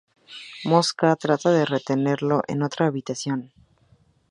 Mosca 0.65 1.15
trata 1.15 1.51
de 1.51 1.63
retenerlo 1.63 2.41
en 2.47 2.63
otra 2.63 2.87
habitación. 2.87 3.53